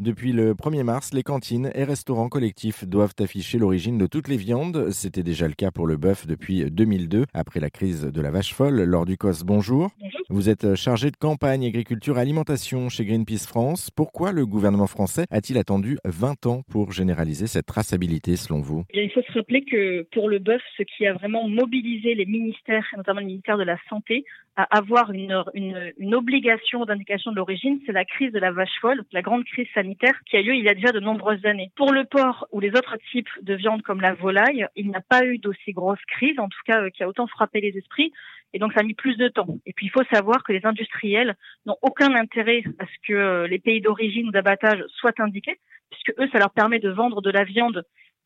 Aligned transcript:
Depuis 0.00 0.32
le 0.32 0.54
1er 0.54 0.82
mars, 0.82 1.14
les 1.14 1.22
cantines 1.22 1.70
et 1.72 1.84
restaurants 1.84 2.28
collectifs 2.28 2.84
doivent 2.84 3.14
afficher 3.20 3.58
l'origine 3.58 3.96
de 3.96 4.08
toutes 4.08 4.26
les 4.26 4.36
viandes. 4.36 4.90
C'était 4.90 5.22
déjà 5.22 5.46
le 5.46 5.54
cas 5.54 5.70
pour 5.70 5.86
le 5.86 5.96
bœuf 5.96 6.26
depuis 6.26 6.68
2002, 6.68 7.26
après 7.32 7.60
la 7.60 7.70
crise 7.70 8.02
de 8.02 8.20
la 8.20 8.32
vache 8.32 8.54
folle. 8.54 8.82
Lors 8.82 9.06
du 9.06 9.16
COS, 9.16 9.44
bonjour. 9.44 9.90
Bonjour. 10.00 10.20
Vous 10.30 10.48
êtes 10.48 10.74
chargé 10.74 11.12
de 11.12 11.16
campagne 11.16 11.64
agriculture 11.64 12.18
alimentation 12.18 12.88
chez 12.88 13.04
Greenpeace 13.04 13.46
France. 13.46 13.90
Pourquoi 13.92 14.32
le 14.32 14.46
gouvernement 14.46 14.88
français 14.88 15.26
a-t-il 15.30 15.58
attendu 15.58 15.96
20 16.04 16.46
ans 16.46 16.62
pour 16.68 16.90
généraliser 16.90 17.46
cette 17.46 17.66
traçabilité 17.66 18.34
selon 18.34 18.60
vous? 18.60 18.84
Eh 18.90 19.04
il 19.04 19.10
faut 19.12 19.22
se 19.22 19.32
rappeler 19.32 19.64
que 19.64 20.08
pour 20.12 20.28
le 20.28 20.40
bœuf, 20.40 20.62
ce 20.76 20.82
qui 20.82 21.06
a 21.06 21.12
vraiment 21.12 21.48
mobilisé 21.48 22.16
les 22.16 22.26
ministères, 22.26 22.84
notamment 22.96 23.20
le 23.20 23.26
ministère 23.26 23.58
de 23.58 23.62
la 23.62 23.76
Santé, 23.88 24.24
à 24.56 24.64
avoir 24.76 25.12
une, 25.12 25.44
une, 25.54 25.92
une 25.98 26.14
obligation 26.14 26.84
d'indication 26.84 27.30
de 27.30 27.36
l'origine, 27.36 27.78
c'est 27.86 27.92
la 27.92 28.04
crise 28.04 28.32
de 28.32 28.38
la 28.38 28.50
vache 28.50 28.76
folle, 28.80 29.04
la 29.12 29.22
grande 29.22 29.44
crise 29.44 29.66
sanitaire 29.74 29.83
qui 30.26 30.36
a 30.36 30.42
lieu 30.42 30.54
il 30.54 30.64
y 30.64 30.68
a 30.68 30.74
déjà 30.74 30.92
de 30.92 31.00
nombreuses 31.00 31.44
années. 31.46 31.70
Pour 31.76 31.92
le 31.92 32.04
porc 32.04 32.46
ou 32.52 32.60
les 32.60 32.70
autres 32.70 32.96
types 33.10 33.28
de 33.42 33.54
viande 33.54 33.82
comme 33.82 34.00
la 34.00 34.14
volaille, 34.14 34.66
il 34.76 34.88
n'y 34.88 34.94
a 34.94 35.00
pas 35.00 35.24
eu 35.24 35.38
d'aussi 35.38 35.72
grosse 35.72 36.04
crise, 36.08 36.38
en 36.38 36.48
tout 36.48 36.58
cas 36.66 36.82
euh, 36.82 36.90
qui 36.90 37.02
a 37.02 37.08
autant 37.08 37.26
frappé 37.26 37.60
les 37.60 37.76
esprits, 37.76 38.12
et 38.52 38.58
donc 38.58 38.72
ça 38.72 38.80
a 38.80 38.82
mis 38.82 38.94
plus 38.94 39.16
de 39.16 39.28
temps. 39.28 39.58
Et 39.66 39.72
puis 39.72 39.86
il 39.86 39.90
faut 39.90 40.04
savoir 40.12 40.42
que 40.44 40.52
les 40.52 40.64
industriels 40.64 41.36
n'ont 41.66 41.76
aucun 41.82 42.14
intérêt 42.14 42.62
à 42.78 42.86
ce 42.86 43.08
que 43.08 43.14
euh, 43.14 43.46
les 43.46 43.58
pays 43.58 43.80
d'origine 43.80 44.28
ou 44.28 44.30
d'abattage 44.30 44.82
soient 44.88 45.12
indiqués, 45.18 45.58
puisque 45.90 46.18
eux, 46.20 46.28
ça 46.32 46.38
leur 46.38 46.50
permet 46.50 46.78
de 46.78 46.90
vendre 46.90 47.20
de 47.20 47.30
la 47.30 47.44
viande 47.44 47.84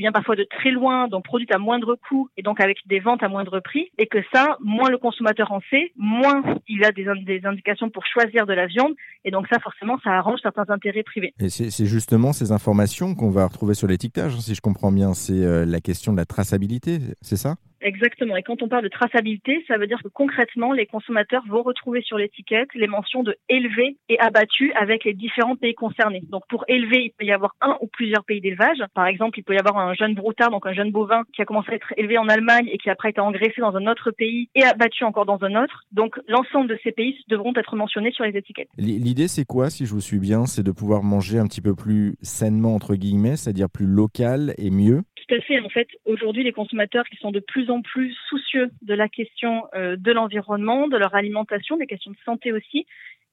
vient 0.00 0.12
parfois 0.12 0.36
de 0.36 0.44
très 0.44 0.70
loin, 0.70 1.08
donc 1.08 1.24
produite 1.24 1.54
à 1.54 1.58
moindre 1.58 1.96
coût 2.08 2.28
et 2.36 2.42
donc 2.42 2.60
avec 2.60 2.78
des 2.86 3.00
ventes 3.00 3.22
à 3.22 3.28
moindre 3.28 3.60
prix, 3.60 3.90
et 3.98 4.06
que 4.06 4.18
ça, 4.32 4.56
moins 4.60 4.90
le 4.90 4.98
consommateur 4.98 5.52
en 5.52 5.60
sait, 5.70 5.92
moins 5.96 6.42
il 6.68 6.84
a 6.84 6.92
des, 6.92 7.06
indications 7.44 7.90
pour 7.90 8.04
choisir 8.06 8.46
de 8.46 8.52
la 8.52 8.66
viande, 8.66 8.94
et 9.24 9.30
donc 9.30 9.46
ça, 9.50 9.58
forcément, 9.60 9.98
ça 10.02 10.10
arrange 10.10 10.40
certains 10.42 10.68
intérêts 10.68 11.02
privés. 11.02 11.34
Et 11.38 11.48
c'est 11.48 11.86
justement 11.86 12.32
ces 12.32 12.52
informations 12.52 13.14
qu'on 13.14 13.30
va 13.30 13.46
retrouver 13.46 13.74
sur 13.74 13.86
l'étiquetage, 13.86 14.38
si 14.38 14.54
je 14.54 14.60
comprends 14.60 14.92
bien. 14.92 15.14
C'est 15.14 15.44
euh, 15.44 15.64
la 15.64 15.80
question 15.80 16.12
de 16.12 16.16
la 16.16 16.26
traçabilité, 16.26 16.98
c'est 17.20 17.36
ça? 17.36 17.56
Exactement. 17.80 18.36
Et 18.36 18.42
quand 18.42 18.62
on 18.62 18.68
parle 18.68 18.84
de 18.84 18.88
traçabilité, 18.88 19.64
ça 19.68 19.78
veut 19.78 19.86
dire 19.86 20.02
que 20.02 20.08
concrètement, 20.08 20.72
les 20.72 20.86
consommateurs 20.86 21.42
vont 21.48 21.62
retrouver 21.62 22.02
sur 22.02 22.18
l'étiquette 22.18 22.68
les 22.74 22.86
mentions 22.86 23.22
de 23.22 23.36
élevé 23.48 23.96
et 24.08 24.18
abattu 24.20 24.72
avec 24.74 25.04
les 25.04 25.14
différents 25.14 25.56
pays 25.56 25.74
concernés. 25.74 26.22
Donc 26.30 26.42
pour 26.48 26.64
élevé, 26.68 27.04
il 27.04 27.10
peut 27.10 27.24
y 27.24 27.32
avoir 27.32 27.54
un 27.60 27.76
ou 27.80 27.86
plusieurs 27.86 28.24
pays 28.24 28.40
d'élevage. 28.40 28.78
Par 28.94 29.06
exemple, 29.06 29.38
il 29.38 29.42
peut 29.42 29.54
y 29.54 29.58
avoir 29.58 29.78
un 29.78 29.94
jeune 29.94 30.14
broutard, 30.14 30.50
donc 30.50 30.66
un 30.66 30.72
jeune 30.72 30.90
bovin 30.90 31.22
qui 31.34 31.42
a 31.42 31.44
commencé 31.44 31.72
à 31.72 31.74
être 31.74 31.92
élevé 31.96 32.18
en 32.18 32.28
Allemagne 32.28 32.68
et 32.70 32.78
qui 32.78 32.90
après 32.90 33.08
a 33.08 33.10
été 33.10 33.20
engraissé 33.20 33.60
dans 33.60 33.76
un 33.76 33.86
autre 33.86 34.10
pays 34.10 34.48
et 34.54 34.62
abattu 34.64 35.04
encore 35.04 35.26
dans 35.26 35.42
un 35.42 35.62
autre. 35.62 35.84
Donc 35.92 36.18
l'ensemble 36.28 36.68
de 36.68 36.78
ces 36.82 36.92
pays 36.92 37.16
devront 37.28 37.52
être 37.56 37.76
mentionnés 37.76 38.12
sur 38.12 38.24
les 38.24 38.36
étiquettes. 38.36 38.68
L'idée, 38.76 39.28
c'est 39.28 39.44
quoi, 39.44 39.70
si 39.70 39.86
je 39.86 39.92
vous 39.92 40.00
suis 40.00 40.18
bien 40.18 40.46
C'est 40.46 40.62
de 40.62 40.72
pouvoir 40.72 41.02
manger 41.02 41.38
un 41.38 41.46
petit 41.46 41.60
peu 41.60 41.74
plus 41.74 42.16
sainement, 42.22 42.74
entre 42.74 42.94
guillemets, 42.94 43.36
c'est-à-dire 43.36 43.68
plus 43.70 43.86
local 43.86 44.54
et 44.58 44.70
mieux? 44.70 45.02
À 45.30 45.40
fait. 45.40 45.60
En 45.60 45.68
fait, 45.68 45.88
aujourd'hui, 46.04 46.44
les 46.44 46.52
consommateurs 46.52 47.04
qui 47.04 47.16
sont 47.16 47.30
de 47.30 47.40
plus 47.40 47.70
en 47.70 47.82
plus 47.82 48.14
soucieux 48.28 48.70
de 48.82 48.94
la 48.94 49.08
question 49.08 49.64
euh, 49.74 49.96
de 49.96 50.12
l'environnement, 50.12 50.88
de 50.88 50.96
leur 50.96 51.14
alimentation, 51.14 51.76
des 51.76 51.86
questions 51.86 52.10
de 52.10 52.16
santé 52.24 52.52
aussi, 52.52 52.86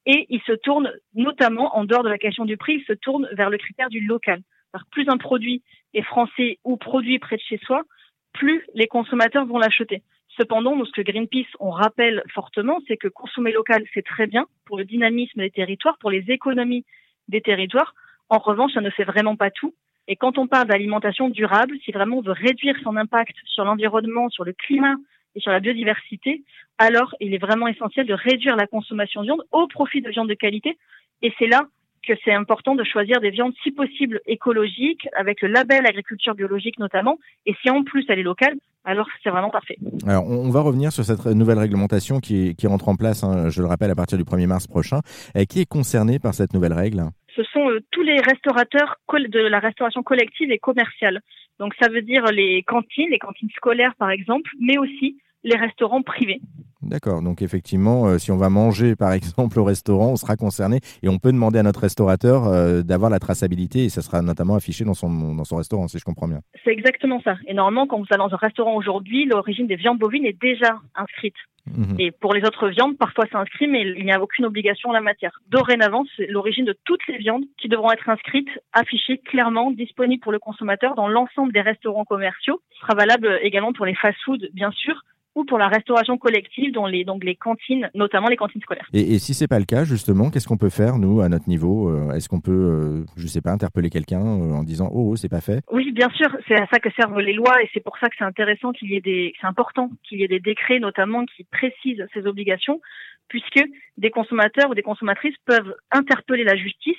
et 0.05 0.25
ils 0.29 0.41
se 0.41 0.53
tournent, 0.53 0.91
notamment 1.13 1.75
en 1.75 1.83
dehors 1.83 2.03
de 2.03 2.09
la 2.09 2.17
question 2.17 2.45
du 2.45 2.57
prix, 2.57 2.75
ils 2.75 2.85
se 2.85 2.93
tournent 2.93 3.27
vers 3.33 3.49
le 3.49 3.57
critère 3.57 3.89
du 3.89 3.99
local. 3.99 4.41
Plus 4.91 5.09
un 5.09 5.17
produit 5.17 5.63
est 5.93 6.03
français 6.03 6.59
ou 6.63 6.77
produit 6.77 7.19
près 7.19 7.37
de 7.37 7.41
chez 7.41 7.57
soi, 7.57 7.83
plus 8.33 8.63
les 8.73 8.87
consommateurs 8.87 9.45
vont 9.45 9.57
l'acheter. 9.57 10.03
Cependant, 10.37 10.75
nous, 10.75 10.85
ce 10.85 10.91
que 10.91 11.01
Greenpeace, 11.01 11.47
on 11.59 11.71
rappelle 11.71 12.21
fortement, 12.33 12.79
c'est 12.87 12.97
que 12.97 13.07
consommer 13.07 13.51
local, 13.51 13.83
c'est 13.93 14.05
très 14.05 14.27
bien 14.27 14.45
pour 14.65 14.77
le 14.77 14.85
dynamisme 14.85 15.39
des 15.39 15.49
territoires, 15.49 15.97
pour 15.99 16.11
les 16.11 16.25
économies 16.29 16.85
des 17.27 17.41
territoires. 17.41 17.95
En 18.29 18.37
revanche, 18.37 18.73
ça 18.73 18.81
ne 18.81 18.89
fait 18.91 19.03
vraiment 19.03 19.35
pas 19.35 19.49
tout. 19.49 19.73
Et 20.07 20.15
quand 20.15 20.37
on 20.37 20.47
parle 20.47 20.67
d'alimentation 20.67 21.29
durable, 21.29 21.75
si 21.83 21.91
vraiment 21.91 22.17
on 22.17 22.21
veut 22.21 22.31
réduire 22.31 22.75
son 22.83 22.95
impact 22.95 23.35
sur 23.45 23.65
l'environnement, 23.65 24.29
sur 24.29 24.43
le 24.43 24.53
climat 24.53 24.95
et 25.35 25.39
sur 25.39 25.51
la 25.51 25.59
biodiversité, 25.59 26.43
alors 26.77 27.13
il 27.19 27.33
est 27.33 27.39
vraiment 27.39 27.67
essentiel 27.67 28.05
de 28.05 28.13
réduire 28.13 28.55
la 28.55 28.67
consommation 28.67 29.21
de 29.21 29.25
viande 29.25 29.43
au 29.51 29.67
profit 29.67 30.01
de 30.01 30.09
viande 30.09 30.29
de 30.29 30.33
qualité. 30.33 30.77
Et 31.21 31.33
c'est 31.37 31.47
là 31.47 31.67
que 32.07 32.13
c'est 32.23 32.33
important 32.33 32.75
de 32.75 32.83
choisir 32.85 33.19
des 33.19 33.31
viandes 33.31 33.53
si 33.63 33.71
possible 33.71 34.21
écologiques, 34.25 35.09
avec 35.17 35.41
le 35.41 35.49
label 35.49 35.85
agriculture 35.85 36.35
biologique 36.35 36.79
notamment. 36.79 37.17
Et 37.45 37.53
si 37.61 37.69
en 37.69 37.83
plus 37.83 38.05
elle 38.07 38.19
est 38.19 38.23
locale, 38.23 38.55
alors 38.85 39.07
c'est 39.21 39.29
vraiment 39.29 39.49
parfait. 39.49 39.75
Alors 40.07 40.25
on 40.29 40.49
va 40.49 40.61
revenir 40.61 40.93
sur 40.93 41.03
cette 41.03 41.25
nouvelle 41.25 41.59
réglementation 41.59 42.19
qui, 42.19 42.55
rentre 42.65 42.87
en 42.87 42.95
place, 42.95 43.25
hein, 43.25 43.49
je 43.49 43.61
le 43.61 43.67
rappelle, 43.67 43.91
à 43.91 43.95
partir 43.95 44.17
du 44.17 44.23
1er 44.23 44.47
mars 44.47 44.67
prochain. 44.67 45.01
Qui 45.49 45.59
est 45.59 45.65
concerné 45.65 46.19
par 46.19 46.33
cette 46.33 46.53
nouvelle 46.53 46.71
règle? 46.71 47.03
Ce 47.37 47.43
sont 47.43 47.69
euh, 47.69 47.79
tous 47.91 48.01
les 48.01 48.19
restaurateurs 48.19 48.97
de 49.13 49.39
la 49.39 49.59
restauration 49.59 50.03
collective 50.03 50.51
et 50.51 50.57
commerciale. 50.57 51.21
Donc 51.59 51.73
ça 51.81 51.89
veut 51.89 52.01
dire 52.01 52.25
les 52.25 52.63
cantines, 52.63 53.09
les 53.09 53.19
cantines 53.19 53.49
scolaires 53.55 53.95
par 53.95 54.09
exemple, 54.11 54.49
mais 54.59 54.77
aussi 54.77 55.17
les 55.43 55.55
restaurants 55.55 56.01
privés. 56.01 56.41
D'accord, 56.81 57.21
donc 57.21 57.41
effectivement, 57.41 58.07
euh, 58.07 58.17
si 58.17 58.31
on 58.31 58.37
va 58.37 58.49
manger 58.49 58.95
par 58.95 59.11
exemple 59.19 59.59
au 59.59 59.63
restaurant, 59.63 60.11
on 60.11 60.15
sera 60.15 60.35
concerné 60.35 60.79
et 61.03 61.09
on 61.09 61.19
peut 61.19 61.31
demander 61.31 61.59
à 61.59 61.63
notre 61.63 61.81
restaurateur 61.81 62.47
euh, 62.47 62.81
d'avoir 62.81 63.09
la 63.09 63.19
traçabilité 63.19 63.85
et 63.85 63.89
ça 63.89 64.01
sera 64.01 64.21
notamment 64.21 64.55
affiché 64.55 64.83
dans 64.83 64.93
son, 64.93 65.35
dans 65.35 65.43
son 65.43 65.57
restaurant, 65.57 65.87
si 65.87 65.99
je 65.99 66.03
comprends 66.03 66.27
bien. 66.27 66.41
C'est 66.63 66.71
exactement 66.71 67.21
ça. 67.21 67.37
Et 67.47 67.53
normalement, 67.53 67.87
quand 67.87 67.97
vous 67.97 68.05
allez 68.09 68.19
dans 68.19 68.33
un 68.33 68.37
restaurant 68.37 68.75
aujourd'hui, 68.75 69.25
l'origine 69.25 69.67
des 69.67 69.75
viandes 69.75 69.99
bovines 69.99 70.25
est 70.25 70.39
déjà 70.39 70.79
inscrite. 70.95 71.35
Mhm. 71.75 71.95
Et 71.99 72.11
pour 72.11 72.33
les 72.33 72.43
autres 72.43 72.69
viandes, 72.69 72.97
parfois 72.97 73.25
c'est 73.29 73.37
inscrit, 73.37 73.67
mais 73.67 73.81
il 73.81 74.05
n'y 74.05 74.11
a 74.11 74.21
aucune 74.21 74.45
obligation 74.45 74.89
en 74.89 74.93
la 74.93 75.01
matière. 75.01 75.39
Dorénavant, 75.49 76.05
c'est 76.15 76.27
l'origine 76.27 76.65
de 76.65 76.77
toutes 76.85 77.05
les 77.07 77.17
viandes 77.17 77.45
qui 77.57 77.67
devront 77.67 77.91
être 77.91 78.09
inscrites, 78.09 78.49
affichées 78.73 79.17
clairement, 79.17 79.71
disponibles 79.71 80.21
pour 80.21 80.31
le 80.31 80.39
consommateur 80.39 80.95
dans 80.95 81.07
l'ensemble 81.07 81.53
des 81.53 81.61
restaurants 81.61 82.05
commerciaux. 82.05 82.61
Ce 82.71 82.79
sera 82.81 82.95
valable 82.95 83.39
également 83.41 83.73
pour 83.73 83.85
les 83.85 83.95
fast-foods, 83.95 84.47
bien 84.53 84.71
sûr, 84.71 85.01
ou 85.37 85.45
pour 85.45 85.59
la 85.59 85.67
restauration 85.67 86.17
collective, 86.17 86.73
dont 86.73 86.87
les, 86.87 87.05
donc 87.05 87.23
les 87.23 87.35
cantines, 87.35 87.89
notamment 87.93 88.27
les 88.27 88.37
cantines 88.37 88.61
scolaires. 88.61 88.87
Et, 88.91 89.13
et 89.13 89.19
si 89.19 89.35
c'est 89.35 89.47
pas 89.47 89.59
le 89.59 89.65
cas, 89.65 89.83
justement, 89.83 90.31
qu'est-ce 90.31 90.47
qu'on 90.47 90.57
peut 90.57 90.71
faire, 90.71 90.97
nous, 90.97 91.21
à 91.21 91.29
notre 91.29 91.47
niveau 91.47 91.89
euh, 91.89 92.11
Est-ce 92.13 92.27
qu'on 92.27 92.41
peut, 92.41 92.51
euh, 92.51 93.05
je 93.15 93.27
sais 93.27 93.41
pas, 93.41 93.51
interpeller 93.51 93.91
quelqu'un 93.91 94.25
euh, 94.25 94.53
en 94.53 94.63
disant 94.63 94.89
oh, 94.91 95.11
oh 95.11 95.15
c'est 95.15 95.29
pas 95.29 95.41
fait? 95.41 95.61
Oui, 95.71 95.91
bien 95.91 96.09
sûr, 96.09 96.27
c'est 96.47 96.59
à 96.59 96.65
ça 96.71 96.79
que 96.79 96.89
servent 96.99 97.19
les 97.19 97.33
lois 97.33 97.61
et 97.61 97.69
c'est 97.71 97.83
pour 97.83 97.97
ça 97.99 98.09
que 98.09 98.15
c'est 98.17 98.25
intéressant 98.25 98.71
qu'il 98.71 98.91
y 98.91 98.95
ait 98.95 99.01
des, 99.01 99.33
c'est 99.39 99.47
important 99.47 99.91
qu'il 100.03 100.19
y 100.19 100.23
ait 100.23 100.27
des 100.27 100.39
décrets, 100.39 100.79
notamment, 100.79 101.23
qui 101.25 101.43
précisent 101.43 102.07
ces 102.15 102.25
obligations, 102.25 102.81
puisque 103.27 103.63
des 103.97 104.09
consommateurs 104.09 104.71
ou 104.71 104.73
des 104.73 104.81
consommatrices 104.81 105.37
peuvent 105.45 105.75
interpeller 105.91 106.45
la 106.45 106.55
justice 106.55 106.95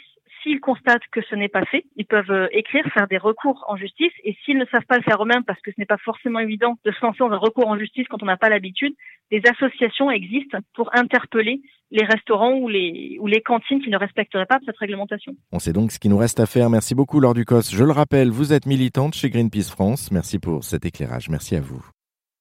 S'ils 0.48 0.60
constatent 0.60 1.02
que 1.12 1.20
ce 1.28 1.34
n'est 1.34 1.48
pas 1.48 1.66
fait, 1.66 1.84
ils 1.96 2.06
peuvent 2.06 2.30
euh, 2.30 2.48
écrire, 2.52 2.82
faire 2.94 3.06
des 3.06 3.18
recours 3.18 3.66
en 3.68 3.76
justice. 3.76 4.12
Et 4.24 4.34
s'ils 4.44 4.56
ne 4.56 4.64
savent 4.72 4.86
pas 4.88 4.96
le 4.96 5.02
faire 5.02 5.22
eux-mêmes, 5.22 5.44
parce 5.44 5.60
que 5.60 5.70
ce 5.70 5.76
n'est 5.78 5.86
pas 5.86 5.98
forcément 5.98 6.38
évident 6.38 6.78
de 6.86 6.90
se 6.90 7.04
lancer 7.04 7.18
dans 7.18 7.30
un 7.30 7.36
recours 7.36 7.68
en 7.68 7.78
justice 7.78 8.06
quand 8.08 8.22
on 8.22 8.26
n'a 8.26 8.38
pas 8.38 8.48
l'habitude, 8.48 8.94
des 9.30 9.42
associations 9.46 10.10
existent 10.10 10.56
pour 10.74 10.88
interpeller 10.94 11.60
les 11.90 12.04
restaurants 12.06 12.54
ou 12.54 12.68
les, 12.68 13.18
ou 13.20 13.26
les 13.26 13.42
cantines 13.42 13.82
qui 13.82 13.90
ne 13.90 13.98
respecteraient 13.98 14.46
pas 14.46 14.58
cette 14.64 14.78
réglementation. 14.78 15.34
On 15.52 15.58
sait 15.58 15.74
donc 15.74 15.92
ce 15.92 15.98
qu'il 15.98 16.10
nous 16.10 16.16
reste 16.16 16.40
à 16.40 16.46
faire. 16.46 16.70
Merci 16.70 16.94
beaucoup, 16.94 17.20
Laure 17.20 17.34
Ducos. 17.34 17.70
Je 17.70 17.84
le 17.84 17.92
rappelle, 17.92 18.30
vous 18.30 18.54
êtes 18.54 18.64
militante 18.64 19.14
chez 19.14 19.28
Greenpeace 19.28 19.70
France. 19.70 20.10
Merci 20.10 20.38
pour 20.38 20.64
cet 20.64 20.86
éclairage. 20.86 21.28
Merci 21.28 21.56
à 21.56 21.60
vous. 21.60 21.84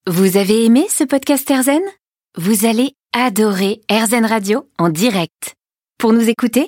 Vous 0.08 0.38
avez 0.38 0.64
aimé 0.64 0.86
ce 0.88 1.04
podcast 1.04 1.52
Erzen 1.52 1.82
Vous 2.38 2.66
allez 2.66 2.94
adorer 3.12 3.82
Erzen 3.90 4.26
Radio 4.26 4.70
en 4.80 4.88
direct. 4.88 5.56
Pour 5.98 6.14
nous 6.14 6.30
écouter, 6.30 6.68